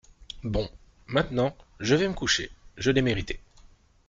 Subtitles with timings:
[0.43, 0.67] Bon,
[1.05, 3.39] maintenant, je vais me coucher, je l’ai mérité.